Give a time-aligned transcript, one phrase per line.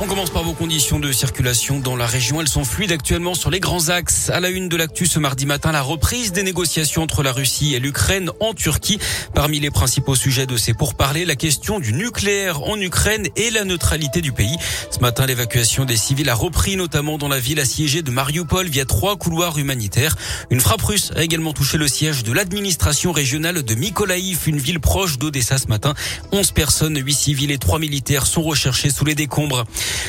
[0.00, 2.40] On commence par vos conditions de circulation dans la région.
[2.40, 4.30] Elles sont fluides actuellement sur les grands axes.
[4.30, 7.74] À la une de l'actu ce mardi matin, la reprise des négociations entre la Russie
[7.74, 9.00] et l'Ukraine en Turquie.
[9.34, 13.64] Parmi les principaux sujets de ces pourparlers, la question du nucléaire en Ukraine et la
[13.64, 14.56] neutralité du pays.
[14.92, 18.84] Ce matin, l'évacuation des civils a repris, notamment dans la ville assiégée de Mariupol via
[18.84, 20.14] trois couloirs humanitaires.
[20.50, 24.78] Une frappe russe a également touché le siège de l'administration régionale de Mykolaïv, une ville
[24.78, 25.94] proche d'Odessa ce matin.
[26.30, 29.64] 11 personnes, 8 civils et 3 militaires sont recherchés sous les décombres.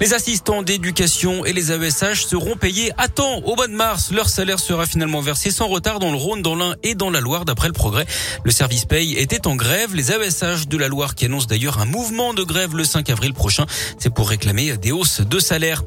[0.00, 4.10] Les assistants d'éducation et les AESH seront payés à temps au mois de mars.
[4.12, 7.20] Leur salaire sera finalement versé sans retard dans le Rhône, dans l'Ain et dans la
[7.20, 8.06] Loire d'après le progrès.
[8.44, 9.94] Le service paye était en grève.
[9.94, 13.34] Les AESH de la Loire qui annoncent d'ailleurs un mouvement de grève le 5 avril
[13.34, 13.66] prochain.
[13.98, 15.82] C'est pour réclamer des hausses de salaire.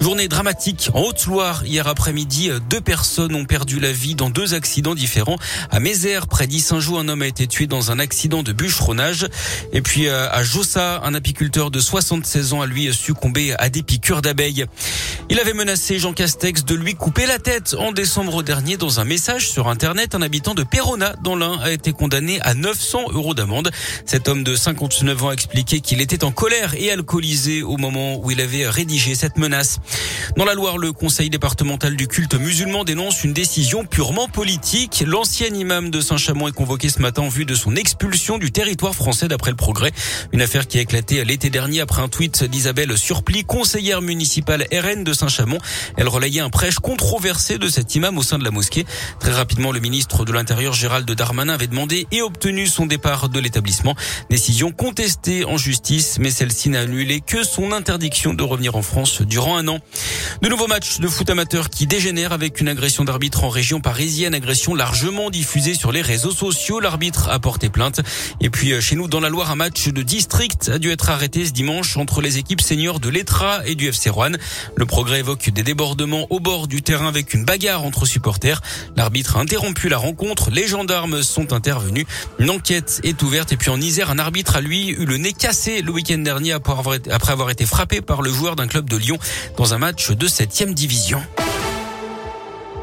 [0.00, 1.64] Journée dramatique en Haute-Loire.
[1.64, 5.38] Hier après-midi, deux personnes ont perdu la vie dans deux accidents différents.
[5.70, 9.26] À Mézère, près un homme a été tué dans un accident de bûcheronnage.
[9.72, 13.25] Et puis euh, à Jossa, un apiculteur de 76 ans a lui succombé
[13.58, 14.66] à des piqûres d'abeilles.
[15.28, 19.04] Il avait menacé Jean Castex de lui couper la tête en décembre dernier dans un
[19.04, 20.14] message sur Internet.
[20.14, 23.72] Un habitant de Perona, dans l'Ain, a été condamné à 900 euros d'amende.
[24.04, 28.20] Cet homme de 59 ans a expliqué qu'il était en colère et alcoolisé au moment
[28.24, 29.80] où il avait rédigé cette menace.
[30.36, 35.02] Dans la Loire, le conseil départemental du culte musulman dénonce une décision purement politique.
[35.04, 38.94] L'ancien imam de Saint-Chamond est convoqué ce matin en vue de son expulsion du territoire
[38.94, 39.90] français d'après le progrès.
[40.32, 45.02] Une affaire qui a éclaté l'été dernier après un tweet d'Isabelle Surpli, conseillère municipale RN
[45.02, 45.56] de Saint-Chamond.
[45.96, 48.84] Elle relayait un prêche controversé de cet imam au sein de la mosquée.
[49.20, 53.40] Très rapidement, le ministre de l'Intérieur Gérald Darmanin avait demandé et obtenu son départ de
[53.40, 53.94] l'établissement.
[54.28, 59.22] Décision contestée en justice, mais celle-ci n'a annulé que son interdiction de revenir en France
[59.22, 59.78] durant un an.
[60.42, 64.34] De nouveaux matchs de foot amateur qui dégénèrent avec une agression d'arbitre en région parisienne,
[64.34, 66.80] agression largement diffusée sur les réseaux sociaux.
[66.80, 68.02] L'arbitre a porté plainte.
[68.42, 71.08] Et puis euh, chez nous, dans la Loire, un match de district a dû être
[71.08, 74.32] arrêté ce dimanche entre les équipes seniors de l'Etra et du FC Rouen.
[74.76, 78.60] Le progrès évoque des débordements au bord du terrain avec une bagarre entre supporters.
[78.96, 80.50] L'arbitre a interrompu la rencontre.
[80.50, 82.06] Les gendarmes sont intervenus.
[82.38, 83.52] Une enquête est ouverte.
[83.52, 86.52] Et puis en Isère, un arbitre a lui eu le nez cassé le week-end dernier
[86.52, 89.18] après avoir été frappé par le joueur d'un club de Lyon
[89.56, 91.22] dans un match de 7 division.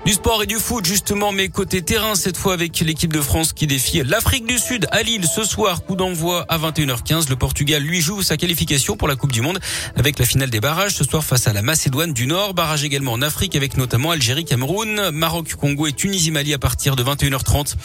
[0.06, 3.54] Du sport et du foot justement, mais côté terrain cette fois avec l'équipe de France
[3.54, 5.86] qui défie l'Afrique du Sud à Lille ce soir.
[5.86, 7.30] Coup d'envoi à 21h15.
[7.30, 9.60] Le Portugal lui joue sa qualification pour la Coupe du Monde
[9.96, 12.54] avec la finale des barrages ce soir face à la Macédoine du Nord.
[12.54, 16.98] Barrage également en Afrique avec notamment Algérie, Cameroun, Maroc, Congo et Tunisie, Mali à partir
[16.98, 17.76] de 21h30.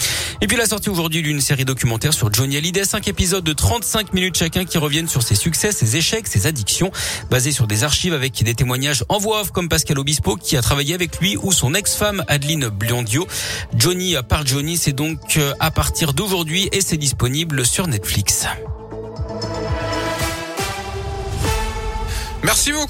[0.40, 4.12] Et puis la sortie aujourd'hui d'une série documentaire sur Johnny Hallyday, cinq épisodes de 35
[4.12, 6.90] minutes chacun qui reviennent sur ses succès, ses échecs, ses addictions,
[7.30, 10.62] basés sur des archives avec des témoignages en voix off comme Pascal Obispo qui a
[10.62, 13.26] travaillé avec lui ou son ex-femme Adeline Bliondio.
[13.76, 18.46] Johnny par Johnny, c'est donc euh, à partir d'aujourd'hui et c'est disponible sur Netflix.
[22.42, 22.86] Merci beaucoup.